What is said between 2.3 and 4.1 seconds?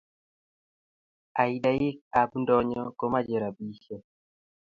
ndonyo komache rapishek